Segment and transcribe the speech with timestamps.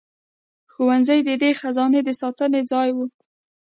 [0.73, 3.05] ښوونځي د دې خزانې د ساتنې ځای وو.